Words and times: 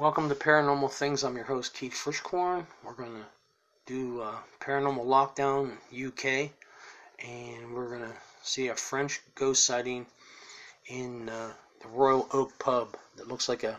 Welcome 0.00 0.30
to 0.30 0.34
Paranormal 0.34 0.90
Things. 0.90 1.24
I'm 1.24 1.36
your 1.36 1.44
host 1.44 1.74
Keith 1.74 1.92
Frischkorn. 1.92 2.64
We're 2.82 2.94
going 2.94 3.12
to 3.12 3.26
do 3.84 4.22
uh, 4.22 4.34
Paranormal 4.58 5.04
Lockdown 5.04 5.72
UK, 5.92 6.50
and 7.22 7.74
we're 7.74 7.98
going 7.98 8.10
to 8.10 8.16
see 8.42 8.68
a 8.68 8.74
French 8.74 9.20
ghost 9.34 9.66
sighting 9.66 10.06
in 10.86 11.28
uh, 11.28 11.52
the 11.82 11.88
Royal 11.88 12.26
Oak 12.32 12.58
Pub 12.58 12.96
that 13.16 13.28
looks 13.28 13.46
like 13.46 13.62
a 13.62 13.78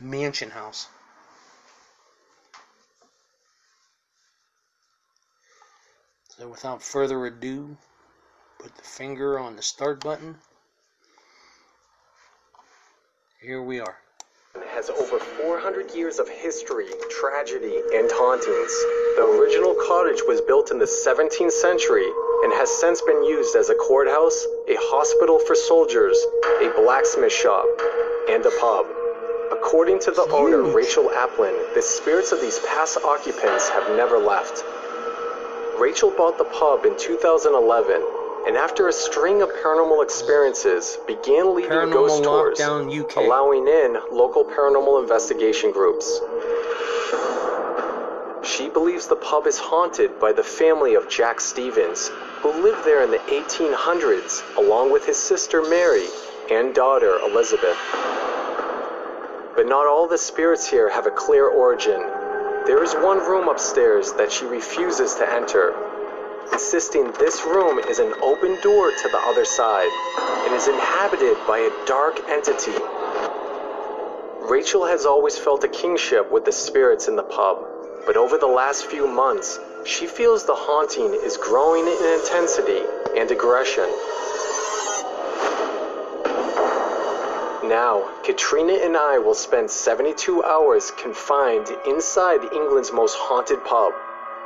mansion 0.00 0.50
house. 0.50 0.86
So 6.38 6.46
without 6.46 6.84
further 6.84 7.26
ado, 7.26 7.76
put 8.60 8.76
the 8.76 8.82
finger 8.84 9.40
on 9.40 9.56
the 9.56 9.62
start 9.62 10.04
button. 10.04 10.36
Here 13.40 13.60
we 13.60 13.80
are. 13.80 13.96
Has 14.74 14.90
over 14.90 15.20
400 15.20 15.94
years 15.94 16.18
of 16.18 16.28
history, 16.28 16.88
tragedy, 17.08 17.76
and 17.94 18.10
hauntings. 18.10 18.74
The 19.14 19.22
original 19.22 19.72
cottage 19.86 20.20
was 20.26 20.40
built 20.40 20.72
in 20.72 20.80
the 20.80 20.84
17th 20.84 21.52
century 21.52 22.10
and 22.42 22.52
has 22.54 22.68
since 22.68 23.00
been 23.02 23.22
used 23.22 23.54
as 23.54 23.70
a 23.70 23.76
courthouse, 23.76 24.44
a 24.66 24.74
hospital 24.90 25.38
for 25.38 25.54
soldiers, 25.54 26.18
a 26.60 26.72
blacksmith 26.74 27.32
shop, 27.32 27.66
and 28.28 28.44
a 28.44 28.50
pub. 28.58 28.86
According 29.52 30.00
to 30.00 30.10
the 30.10 30.26
owner, 30.32 30.62
Rachel 30.62 31.08
Applin, 31.08 31.54
the 31.74 31.82
spirits 31.82 32.32
of 32.32 32.40
these 32.40 32.58
past 32.66 32.98
occupants 33.04 33.68
have 33.68 33.96
never 33.96 34.18
left. 34.18 34.64
Rachel 35.78 36.10
bought 36.10 36.36
the 36.36 36.50
pub 36.50 36.84
in 36.84 36.98
2011 36.98 38.23
and 38.46 38.56
after 38.56 38.88
a 38.88 38.92
string 38.92 39.40
of 39.40 39.48
paranormal 39.50 40.02
experiences, 40.02 40.98
began 41.06 41.54
leading 41.54 41.70
Paranormal 41.70 42.22
ghost 42.22 42.24
tours, 42.24 42.60
allowing 43.16 43.66
in 43.66 43.96
local 44.12 44.44
paranormal 44.44 45.00
investigation 45.02 45.70
groups. 45.70 46.20
She 48.44 48.68
believes 48.68 49.08
the 49.08 49.16
pub 49.16 49.46
is 49.46 49.58
haunted 49.58 50.20
by 50.20 50.32
the 50.32 50.44
family 50.44 50.94
of 50.94 51.08
Jack 51.08 51.40
Stevens, 51.40 52.10
who 52.42 52.52
lived 52.62 52.84
there 52.84 53.02
in 53.02 53.10
the 53.10 53.18
1800s, 53.18 54.42
along 54.58 54.92
with 54.92 55.06
his 55.06 55.16
sister 55.16 55.62
Mary 55.62 56.06
and 56.50 56.74
daughter 56.74 57.18
Elizabeth. 57.20 57.78
But 59.56 59.66
not 59.66 59.86
all 59.86 60.06
the 60.06 60.18
spirits 60.18 60.68
here 60.68 60.90
have 60.90 61.06
a 61.06 61.10
clear 61.10 61.48
origin. 61.48 62.00
There 62.66 62.82
is 62.82 62.92
one 62.94 63.18
room 63.18 63.48
upstairs 63.48 64.12
that 64.14 64.30
she 64.30 64.44
refuses 64.44 65.14
to 65.14 65.32
enter, 65.32 65.72
insisting 66.52 67.12
this 67.12 67.44
room 67.44 67.78
is 67.78 67.98
an 67.98 68.12
open 68.22 68.60
door 68.62 68.90
to 68.90 69.08
the 69.08 69.18
other 69.26 69.44
side 69.44 69.88
and 70.44 70.54
is 70.54 70.68
inhabited 70.68 71.36
by 71.46 71.58
a 71.58 71.86
dark 71.86 72.20
entity. 72.28 72.74
Rachel 74.48 74.84
has 74.84 75.06
always 75.06 75.38
felt 75.38 75.64
a 75.64 75.68
kingship 75.68 76.30
with 76.30 76.44
the 76.44 76.52
spirits 76.52 77.08
in 77.08 77.16
the 77.16 77.22
pub, 77.22 77.64
but 78.06 78.16
over 78.16 78.36
the 78.36 78.46
last 78.46 78.86
few 78.86 79.06
months, 79.06 79.58
she 79.86 80.06
feels 80.06 80.44
the 80.44 80.54
haunting 80.54 81.14
is 81.14 81.36
growing 81.36 81.86
in 81.86 82.20
intensity 82.20 82.82
and 83.16 83.30
aggression. 83.30 83.88
Now, 87.68 88.04
Katrina 88.22 88.74
and 88.74 88.96
I 88.96 89.18
will 89.18 89.34
spend 89.34 89.70
72 89.70 90.44
hours 90.44 90.90
confined 90.90 91.68
inside 91.86 92.44
England's 92.52 92.92
most 92.92 93.16
haunted 93.16 93.64
pub, 93.64 93.94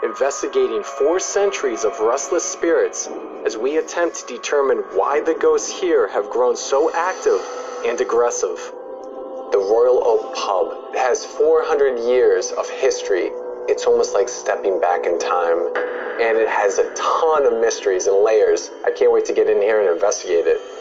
investigating 0.02 0.82
four 0.82 1.18
centuries 1.18 1.84
of 1.84 1.98
restless 1.98 2.44
spirits 2.44 3.08
as 3.44 3.56
we 3.56 3.78
attempt 3.78 4.16
to 4.16 4.34
determine 4.34 4.78
why 4.94 5.20
the 5.20 5.34
ghosts 5.34 5.70
here 5.80 6.06
have 6.08 6.30
grown 6.30 6.56
so 6.56 6.92
active 6.94 7.40
and 7.84 8.00
aggressive. 8.00 8.56
The 9.50 9.58
Royal 9.58 10.02
Oak 10.06 10.34
Pub 10.36 10.94
has 10.94 11.24
400 11.24 11.98
years 11.98 12.52
of 12.52 12.68
history. 12.68 13.30
It's 13.68 13.86
almost 13.86 14.14
like 14.14 14.28
stepping 14.28 14.80
back 14.80 15.04
in 15.04 15.18
time, 15.18 15.58
and 16.20 16.38
it 16.38 16.48
has 16.48 16.78
a 16.78 16.92
ton 16.94 17.46
of 17.46 17.60
mysteries 17.60 18.06
and 18.06 18.22
layers. 18.22 18.70
I 18.84 18.90
can't 18.90 19.12
wait 19.12 19.24
to 19.26 19.32
get 19.32 19.48
in 19.48 19.60
here 19.60 19.80
and 19.80 19.90
investigate 19.90 20.46
it. 20.46 20.77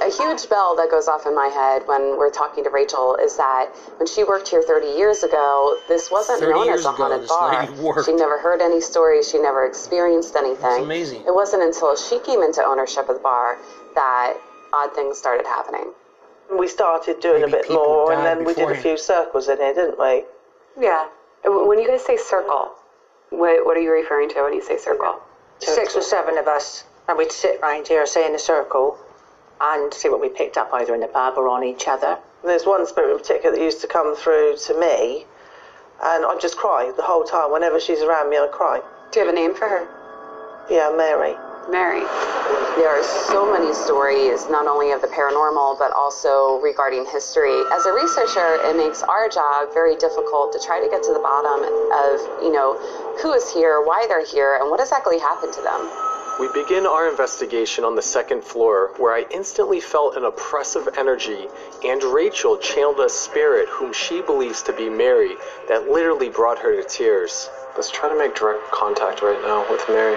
A 0.00 0.10
huge 0.10 0.48
bell 0.48 0.76
that 0.76 0.90
goes 0.90 1.08
off 1.08 1.26
in 1.26 1.34
my 1.34 1.48
head 1.48 1.82
when 1.86 2.16
we're 2.16 2.30
talking 2.30 2.62
to 2.64 2.70
Rachel 2.70 3.16
is 3.16 3.36
that 3.36 3.66
when 3.96 4.06
she 4.06 4.22
worked 4.24 4.48
here 4.48 4.62
30 4.62 4.86
years 4.86 5.22
ago, 5.22 5.76
this 5.88 6.10
wasn't 6.10 6.40
known 6.40 6.68
as 6.68 6.84
a 6.84 6.88
ago, 6.90 6.96
haunted 6.96 7.22
this 7.22 7.28
bar. 7.28 8.04
She 8.04 8.14
never 8.14 8.38
heard 8.38 8.60
any 8.60 8.80
stories, 8.80 9.28
she 9.28 9.38
never 9.38 9.66
experienced 9.66 10.36
anything. 10.36 10.82
amazing. 10.84 11.22
It 11.26 11.34
wasn't 11.34 11.62
until 11.62 11.96
she 11.96 12.20
came 12.20 12.42
into 12.42 12.62
ownership 12.62 13.08
of 13.08 13.16
the 13.16 13.22
bar 13.22 13.58
that 13.94 14.34
odd 14.72 14.94
things 14.94 15.18
started 15.18 15.46
happening. 15.46 15.92
We 16.56 16.68
started 16.68 17.20
doing 17.20 17.42
Maybe 17.42 17.52
a 17.52 17.56
bit 17.56 17.70
more, 17.70 18.12
and 18.12 18.24
then 18.24 18.44
we 18.44 18.54
did 18.54 18.70
a 18.70 18.76
few 18.76 18.96
circles 18.96 19.48
in 19.48 19.58
here, 19.58 19.74
didn't 19.74 19.98
we? 19.98 20.24
Yeah. 20.80 21.08
When 21.44 21.78
you 21.78 21.86
guys 21.88 22.04
say 22.04 22.16
circle, 22.16 22.72
what, 23.30 23.66
what 23.66 23.76
are 23.76 23.80
you 23.80 23.92
referring 23.92 24.28
to 24.30 24.42
when 24.42 24.54
you 24.54 24.62
say 24.62 24.78
circle? 24.78 25.20
six 25.60 25.96
or 25.96 26.02
seven 26.02 26.38
of 26.38 26.46
us, 26.46 26.84
and 27.08 27.18
we'd 27.18 27.32
sit 27.32 27.60
round 27.60 27.88
here, 27.88 28.06
say 28.06 28.26
in 28.26 28.34
a 28.34 28.38
circle, 28.38 28.96
and 29.60 29.92
see 29.92 30.08
what 30.08 30.20
we 30.20 30.28
picked 30.28 30.56
up 30.56 30.70
either 30.72 30.94
in 30.94 31.00
the 31.00 31.08
pub 31.08 31.34
or 31.36 31.48
on 31.48 31.64
each 31.64 31.88
other. 31.88 32.18
There's 32.44 32.64
one 32.64 32.86
spirit 32.86 33.12
in 33.12 33.18
particular 33.18 33.56
that 33.56 33.62
used 33.62 33.80
to 33.80 33.86
come 33.86 34.14
through 34.14 34.56
to 34.66 34.78
me, 34.78 35.26
and 36.02 36.24
I'd 36.24 36.40
just 36.40 36.56
cry 36.56 36.92
the 36.96 37.02
whole 37.02 37.24
time. 37.24 37.50
Whenever 37.50 37.80
she's 37.80 38.00
around 38.00 38.30
me, 38.30 38.36
I 38.36 38.48
cry. 38.52 38.80
Do 39.10 39.20
you 39.20 39.26
have 39.26 39.34
a 39.34 39.36
name 39.36 39.54
for 39.54 39.68
her? 39.68 39.88
Yeah, 40.70 40.94
Mary. 40.94 41.34
Mary. 41.68 42.06
There 42.78 42.88
are 42.88 43.02
so 43.02 43.50
many 43.52 43.74
stories, 43.74 44.48
not 44.48 44.66
only 44.66 44.92
of 44.92 45.02
the 45.02 45.08
paranormal, 45.08 45.78
but 45.78 45.92
also 45.92 46.60
regarding 46.60 47.04
history. 47.04 47.60
As 47.72 47.84
a 47.84 47.92
researcher, 47.92 48.56
it 48.64 48.76
makes 48.76 49.02
our 49.02 49.28
job 49.28 49.74
very 49.74 49.96
difficult 49.96 50.52
to 50.52 50.60
try 50.64 50.80
to 50.80 50.88
get 50.88 51.02
to 51.02 51.12
the 51.12 51.18
bottom 51.18 51.66
of, 51.92 52.42
you 52.42 52.52
know, 52.52 52.78
who 53.20 53.32
is 53.32 53.52
here, 53.52 53.82
why 53.84 54.06
they're 54.08 54.24
here, 54.24 54.56
and 54.60 54.70
what 54.70 54.80
exactly 54.80 55.18
happened 55.18 55.52
to 55.52 55.60
them. 55.60 56.07
We 56.38 56.46
begin 56.52 56.86
our 56.86 57.08
investigation 57.08 57.82
on 57.82 57.96
the 57.96 58.02
second 58.02 58.44
floor, 58.44 58.92
where 58.96 59.12
I 59.12 59.26
instantly 59.32 59.80
felt 59.80 60.16
an 60.16 60.24
oppressive 60.24 60.88
energy, 60.96 61.48
and 61.84 62.00
Rachel 62.04 62.56
channeled 62.58 63.00
a 63.00 63.08
spirit 63.08 63.68
whom 63.68 63.92
she 63.92 64.22
believes 64.22 64.62
to 64.62 64.72
be 64.72 64.88
Mary 64.88 65.34
that 65.66 65.90
literally 65.90 66.28
brought 66.28 66.60
her 66.60 66.80
to 66.80 66.88
tears. 66.88 67.50
Let's 67.74 67.90
try 67.90 68.08
to 68.08 68.16
make 68.16 68.36
direct 68.36 68.70
contact 68.70 69.20
right 69.20 69.42
now 69.42 69.68
with 69.68 69.82
Mary. 69.88 70.16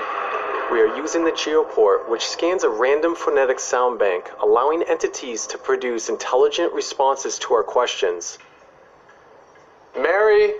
We 0.71 0.79
are 0.81 0.95
using 0.95 1.23
the 1.23 1.31
Geoport, 1.31 2.07
which 2.07 2.27
scans 2.27 2.63
a 2.63 2.69
random 2.69 3.15
phonetic 3.15 3.59
sound 3.59 3.97
bank, 3.97 4.29
allowing 4.43 4.83
entities 4.83 5.47
to 5.47 5.57
produce 5.57 6.07
intelligent 6.07 6.71
responses 6.71 7.39
to 7.39 7.55
our 7.55 7.63
questions. 7.63 8.37
Mary! 9.97 10.53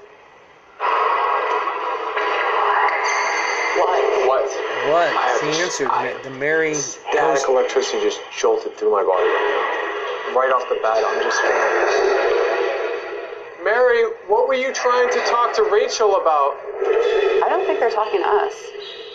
What? 4.32 4.48
What? 4.48 4.92
What? 4.92 5.10
I- 5.12 5.40
She 5.42 5.48
answered 5.62 5.90
I- 5.92 6.14
the 6.24 6.30
Mary 6.30 6.74
Static 6.74 7.20
ghost. 7.20 7.48
electricity 7.50 8.00
just 8.02 8.22
jolted 8.32 8.78
through 8.78 8.92
my 8.92 9.04
body 9.04 9.28
right 10.34 10.50
off 10.56 10.70
the 10.70 10.76
bat, 10.82 11.04
I'm 11.06 11.22
just 11.22 11.42
feeling. 11.42 11.60
Mary, 13.66 14.04
what 14.28 14.48
were 14.48 14.54
you 14.54 14.72
trying 14.74 15.10
to 15.10 15.20
talk 15.26 15.52
to 15.56 15.64
Rachel 15.64 16.16
about? 16.16 16.56
I 17.44 17.48
don't 17.50 17.66
think 17.66 17.80
they're 17.82 17.92
talking 17.92 18.22
to 18.24 18.28
us. 18.28 18.54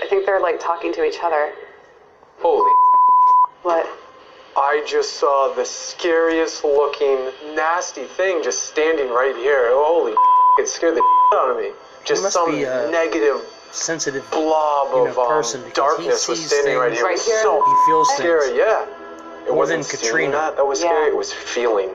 I 0.02 0.06
think 0.06 0.26
they're 0.26 0.40
like 0.40 0.60
talking 0.60 0.92
to 0.92 1.02
each 1.04 1.18
other. 1.22 1.52
Holy. 2.40 2.70
What? 3.62 3.88
I 4.58 4.82
just 4.86 5.14
saw 5.14 5.48
the 5.54 5.64
scariest 5.64 6.62
looking, 6.62 7.32
nasty 7.54 8.04
thing 8.04 8.42
just 8.42 8.64
standing 8.64 9.08
right 9.08 9.34
here. 9.36 9.70
Holy. 9.72 10.14
It 10.58 10.68
scared 10.68 10.94
the 10.96 11.02
out 11.34 11.50
of 11.52 11.56
me. 11.56 11.70
Just 12.04 12.30
some 12.30 12.50
be, 12.52 12.66
uh, 12.66 12.90
negative 12.90 13.40
sensitive 13.76 14.28
blob 14.30 14.88
you 14.90 15.04
know, 15.04 15.10
of 15.10 15.18
um, 15.18 15.28
person 15.28 15.60
because 15.62 15.74
darkness 15.74 16.26
he 16.26 16.32
was 16.32 16.40
sees 16.40 16.48
standing 16.48 16.76
right 16.78 16.88
things- 16.90 16.98
here. 16.98 17.06
Right 17.06 17.20
here? 17.20 17.42
so 17.42 17.64
He 17.64 17.74
feels 17.86 18.08
scary, 18.16 18.46
things. 18.48 18.58
yeah. 18.58 18.86
It 19.46 19.50
More 19.50 19.58
wasn't 19.58 19.82
than 19.82 19.84
seeing 19.84 20.02
Katrina. 20.02 20.32
That, 20.32 20.56
that 20.56 20.66
was 20.66 20.80
scary. 20.80 21.06
Yeah. 21.06 21.12
It 21.12 21.16
was 21.16 21.32
feeling 21.32 21.90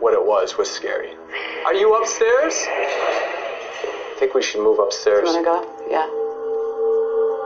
what 0.00 0.12
it 0.14 0.24
was 0.24 0.58
was 0.58 0.70
scary. 0.70 1.12
Are 1.64 1.74
you 1.74 1.94
upstairs? 1.94 2.54
I 2.68 4.16
think 4.18 4.34
we 4.34 4.42
should 4.42 4.60
move 4.62 4.78
upstairs. 4.78 5.28
You 5.28 5.42
wanna 5.42 5.44
go? 5.44 5.86
Yeah. 5.88 6.08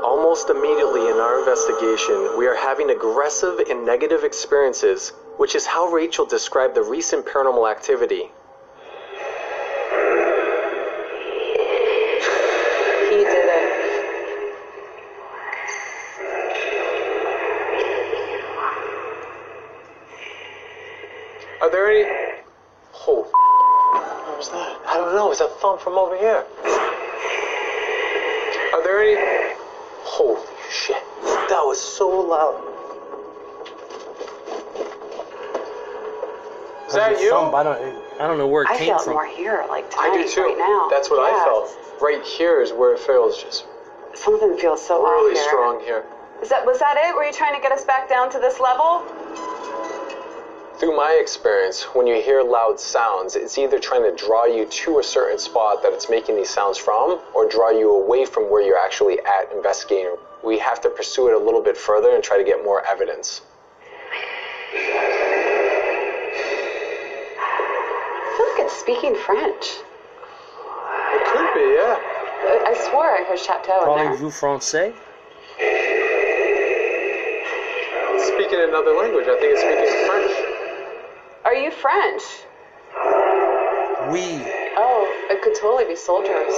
Almost 0.05 0.51
immediately 0.51 1.09
in 1.09 1.17
our 1.17 1.39
investigation, 1.39 2.37
we 2.39 2.47
are 2.47 2.55
having 2.57 2.91
aggressive 2.91 3.59
and 3.71 3.85
negative 3.87 4.25
experiences, 4.25 5.13
which 5.37 5.55
is 5.55 5.67
how 5.67 5.87
Rachel 5.89 6.25
described 6.27 6.75
the 6.75 6.83
recent 6.83 7.25
paranormal 7.27 7.71
activity. 7.71 8.31
He 13.11 13.17
did 13.25 13.49
it. 13.49 13.56
Are 21.61 21.71
there 21.71 21.89
any. 21.89 22.05
Oh, 23.09 23.23
what 23.25 24.39
was 24.39 24.49
that? 24.51 24.81
I 24.87 24.95
don't 24.97 25.15
know. 25.15 25.31
It's 25.31 25.41
a 25.41 25.49
thump 25.49 25.81
from 25.81 25.95
over 25.95 26.17
here. 26.17 26.45
Are 28.75 28.83
there 28.85 29.01
any. 29.01 29.55
Holy 30.05 30.41
shit. 30.71 31.03
That 31.23 31.63
was 31.65 31.81
so 31.81 32.09
loud. 32.09 32.63
Is 36.89 36.95
that 36.95 37.21
you? 37.21 37.31
Thump, 37.31 37.55
I 37.55 37.63
don't. 37.63 37.81
I 38.21 38.27
don't 38.27 38.39
know 38.39 38.47
where 38.47 38.63
it 38.63 38.71
I 38.71 38.79
came 38.79 38.87
feel 38.89 38.97
it 38.97 39.03
from. 39.05 39.13
more 39.15 39.27
here, 39.27 39.65
like 39.69 39.91
right 39.97 40.09
now. 40.09 40.21
I 40.21 40.23
do 40.23 40.29
too. 40.29 40.43
right 40.43 40.59
now. 40.59 40.89
That's 40.91 41.11
what 41.11 41.21
I 41.21 41.33
felt. 41.45 41.77
Right 42.01 42.23
here 42.25 42.61
is 42.63 42.73
where 42.73 42.95
it 42.95 43.01
feels 43.01 43.43
just 43.43 43.67
Something 44.15 44.57
feels 44.59 44.85
so 44.87 45.03
really 45.03 45.33
off 45.33 45.39
here. 45.39 45.49
strong 45.49 45.81
here. 45.81 46.05
Is 46.43 46.49
that 46.49 46.65
was 46.65 46.79
that 46.79 46.97
it? 46.97 47.15
Were 47.15 47.25
you 47.25 47.33
trying 47.33 47.55
to 47.55 47.61
get 47.61 47.73
us 47.73 47.85
back 47.85 48.09
down 48.09 48.31
to 48.33 48.39
this 48.39 48.61
level? 48.61 49.03
Through 50.79 50.95
my 50.95 51.19
experience, 51.19 51.85
when 51.95 52.07
you 52.07 52.21
hear 52.21 52.43
loud 52.43 52.79
sounds, 52.79 53.35
it's 53.35 53.57
either 53.57 53.79
trying 53.79 54.03
to 54.03 54.15
draw 54.15 54.45
you 54.45 54.67
to 54.67 54.99
a 54.99 55.03
certain 55.03 55.39
spot 55.39 55.83
that 55.83 55.95
it's 55.95 56.11
making 56.11 56.37
these 56.37 56.51
sounds 56.51 56.77
from, 56.77 57.19
or 57.35 57.49
draw 57.49 57.71
you 57.71 57.91
away 57.93 58.27
from 58.27 58.51
where 58.51 58.61
you're 58.61 58.79
actually 58.79 59.19
at 59.21 59.51
investigating. 59.53 60.17
We 60.45 60.59
have 60.59 60.83
to 60.83 60.91
pursue 60.91 61.29
it 61.29 61.35
a 61.35 61.39
little 61.39 61.63
bit 61.63 61.79
further 61.79 62.11
and 62.15 62.23
try 62.23 62.37
to 62.37 62.45
get 62.45 62.63
more 62.63 62.85
evidence. 62.87 63.41
I 64.75 64.79
feel 68.37 68.47
like 68.53 68.61
it's 68.67 68.79
speaking 68.79 69.17
French. 69.25 69.81
It 71.17 71.25
could 71.25 71.55
be, 71.55 71.73
yeah. 71.73 71.97
I, 71.97 72.65
I 72.69 72.75
swore 72.91 73.17
I 73.17 73.25
heard 73.25 73.39
chateau 73.39 73.81
in. 73.81 73.87
Parlez-vous 73.89 74.31
français? 74.31 74.93
It's 78.13 78.27
speaking 78.29 78.61
another 78.61 78.93
language. 78.93 79.27
I 79.27 79.41
think 79.41 79.53
it's 79.57 79.63
speaking 79.63 80.07
French. 80.07 80.46
Are 81.47 81.55
you 81.55 81.71
French? 81.71 82.23
Oui. 84.11 84.43
Oh, 84.77 85.07
it 85.31 85.43
could 85.43 85.55
totally 85.55 85.85
be 85.85 85.95
soldiers. 85.95 86.53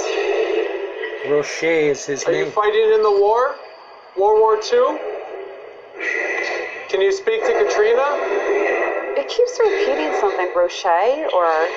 Rocher 1.28 1.66
is 1.92 2.06
his 2.06 2.24
Are 2.24 2.32
you 2.32 2.44
name. 2.44 2.52
fighting 2.52 2.90
in 2.94 3.02
the 3.02 3.10
war? 3.10 3.56
World 4.16 4.40
War 4.40 4.54
II? 4.56 4.96
Can 6.88 7.02
you 7.02 7.12
speak 7.12 7.44
to 7.44 7.52
Katrina? 7.52 8.16
It 9.20 9.28
keeps 9.28 9.60
repeating 9.60 10.10
something, 10.20 10.48
Rocher 10.56 11.28
or 11.36 11.68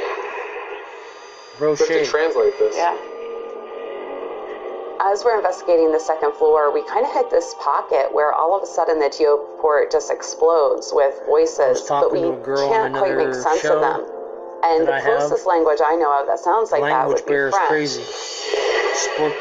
We 1.60 1.68
have 1.68 1.78
to 1.78 2.06
translate 2.06 2.58
this. 2.60 2.78
yeah. 2.78 2.96
As 5.04 5.24
we're 5.26 5.36
investigating 5.36 5.92
the 5.92 6.00
second 6.00 6.34
floor, 6.34 6.72
we 6.72 6.84
kind 6.84 7.04
of 7.04 7.12
hit 7.12 7.32
this 7.32 7.56
pocket 7.60 8.14
where 8.14 8.34
all 8.34 8.56
of 8.56 8.62
a 8.62 8.68
sudden 8.68 9.00
the 9.00 9.10
geoport 9.10 9.92
just 9.92 10.12
explodes 10.12 10.92
with 10.94 11.20
voices, 11.26 11.82
but 11.90 12.12
we 12.12 12.20
to 12.20 12.34
a 12.34 12.38
girl 12.38 12.70
on 12.70 12.92
can't 12.92 12.96
quite 12.96 13.18
make 13.18 13.34
sense 13.34 13.66
of 13.66 13.82
them. 13.82 14.06
And 14.64 14.88
the 14.88 14.94
I 14.94 15.00
have. 15.00 15.18
closest 15.18 15.48
language 15.48 15.80
I 15.84 15.96
know 15.96 16.22
of 16.22 16.28
that 16.28 16.38
sounds 16.38 16.72
like 16.72 16.84
that 16.84 17.08
would 17.08 17.26
be 17.26 17.32
bear 17.32 17.50
French. 17.50 17.68
crazy. 17.68 18.04
Sport. 18.94 19.34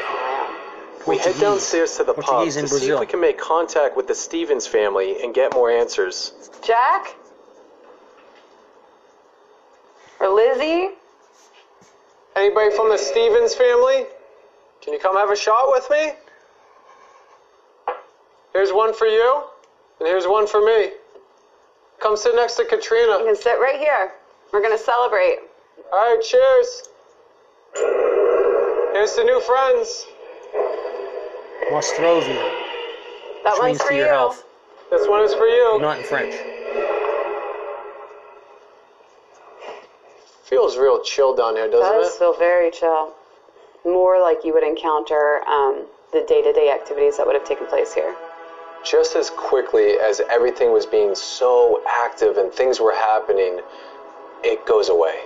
We 1.05 1.19
head 1.19 1.39
downstairs 1.39 1.95
to 1.97 2.05
the 2.05 2.15
pub 2.15 2.49
to 2.49 2.59
in 2.59 2.67
see 2.67 2.89
if 2.89 2.99
we 2.99 3.05
can 3.05 3.21
make 3.21 3.37
contact 3.37 3.95
with 3.95 4.07
the 4.07 4.15
Stevens 4.15 4.65
family 4.65 5.21
and 5.21 5.31
get 5.31 5.53
more 5.53 5.69
answers. 5.69 6.33
Jack? 6.65 7.15
Or 10.19 10.29
Lizzie? 10.29 10.89
Anybody 12.35 12.75
from 12.75 12.89
the 12.89 12.97
Stevens 12.97 13.53
family? 13.53 14.05
Can 14.81 14.93
you 14.93 14.99
come 14.99 15.15
have 15.15 15.29
a 15.29 15.35
shot 15.35 15.71
with 15.71 15.87
me? 15.89 16.13
Here's 18.53 18.73
one 18.73 18.93
for 18.93 19.05
you, 19.05 19.43
and 19.99 20.07
here's 20.07 20.25
one 20.27 20.47
for 20.47 20.61
me. 20.61 20.91
Come 21.99 22.17
sit 22.17 22.35
next 22.35 22.55
to 22.55 22.65
Katrina. 22.65 23.19
You 23.19 23.25
can 23.25 23.35
sit 23.35 23.59
right 23.59 23.79
here. 23.79 24.13
We're 24.51 24.61
gonna 24.61 24.77
celebrate. 24.77 25.37
All 25.93 26.15
right, 26.15 26.21
cheers. 26.23 26.83
Here's 28.93 29.13
to 29.15 29.23
new 29.23 29.39
friends. 29.41 30.05
Nostrovia, 31.71 32.35
That 33.43 33.53
which 33.53 33.59
one's 33.59 33.61
means 33.63 33.81
for 33.81 33.87
to 33.89 33.93
you. 33.93 33.99
your 34.01 34.09
health. 34.09 34.43
This 34.89 35.07
one 35.07 35.23
is 35.23 35.33
for 35.33 35.45
you. 35.45 35.79
Not 35.79 35.99
in 35.99 36.03
French. 36.03 36.35
Feels 40.43 40.75
real 40.77 41.01
chill 41.01 41.33
down 41.33 41.55
here, 41.55 41.69
doesn't 41.69 41.79
does 41.79 42.07
it? 42.07 42.09
Does 42.09 42.17
feel 42.17 42.33
very 42.33 42.71
chill. 42.71 43.13
More 43.85 44.21
like 44.21 44.43
you 44.43 44.53
would 44.53 44.63
encounter 44.63 45.41
um, 45.47 45.87
the 46.11 46.23
day-to-day 46.27 46.71
activities 46.71 47.17
that 47.17 47.25
would 47.25 47.35
have 47.35 47.45
taken 47.45 47.65
place 47.67 47.93
here. 47.93 48.15
Just 48.83 49.15
as 49.15 49.29
quickly 49.29 49.99
as 49.99 50.21
everything 50.29 50.71
was 50.71 50.85
being 50.85 51.15
so 51.15 51.83
active 51.87 52.37
and 52.37 52.51
things 52.51 52.79
were 52.79 52.93
happening, 52.93 53.59
it 54.43 54.65
goes 54.65 54.89
away. 54.89 55.19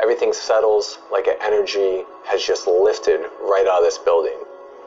Everything 0.00 0.32
settles 0.32 0.98
like 1.10 1.26
an 1.26 1.36
energy 1.40 2.04
has 2.24 2.42
just 2.42 2.66
lifted 2.66 3.20
right 3.40 3.66
out 3.66 3.78
of 3.78 3.84
this 3.84 3.98
building. 3.98 4.38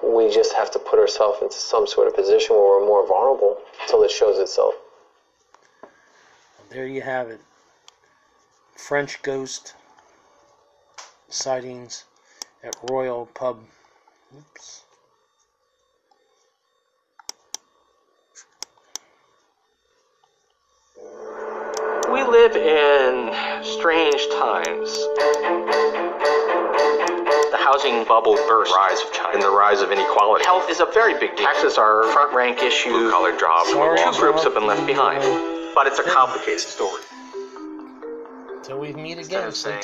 We 0.04 0.30
just 0.30 0.54
have 0.54 0.72
to 0.72 0.80
put 0.80 1.00
ourselves 1.00 1.42
into 1.42 1.56
some 1.56 1.86
sort 1.86 2.08
of 2.08 2.16
position 2.16 2.56
where 2.56 2.80
we're 2.80 2.86
more 2.86 3.06
vulnerable 3.06 3.58
until 3.81 4.04
it 4.04 4.12
shows 4.12 4.40
itself. 4.40 4.74
There 6.69 6.88
you 6.88 7.02
have 7.02 7.30
it. 7.30 7.42
French 8.75 9.22
ghost 9.22 9.75
sightings 11.30 12.06
at 12.63 12.75
Royal 12.90 13.25
Pub. 13.34 13.60
Oops. 14.38 14.84
We 22.12 22.24
live 22.24 22.56
in 22.56 23.34
strange 23.63 24.28
times. 24.28 24.94
The 27.52 27.58
housing 27.58 28.04
bubble 28.06 28.36
burst, 28.36 28.74
rise 28.75 29.02
of 29.02 29.12
China, 29.13 29.34
and 29.34 29.42
the 29.42 29.50
rise 29.50 29.81
of 29.81 29.92
inequality. 29.92 30.44
Health 30.46 30.69
is 30.69 30.81
a 30.81 30.86
very 30.94 31.13
big 31.13 31.36
deal. 31.36 31.46
Taxes 31.46 31.78
are 31.78 32.04
front 32.12 32.34
rank 32.34 32.62
issue. 32.62 32.90
Blue 32.90 33.12
collar 33.12 33.38
jobs. 33.38 33.69
Sorry 33.69 33.98
Two 33.98 34.19
groups 34.19 34.44
have 34.44 34.54
been 34.54 34.68
left 34.68 34.86
behind. 34.86 35.24
But 35.74 35.88
it's 35.88 36.00
a 36.00 36.04
complicated 36.04 36.60
story. 36.60 37.02
Till 38.63 38.78
we 38.80 38.94
meet 38.94 39.18
again. 39.18 39.52
Stay 39.52 39.72
tight. 39.72 39.84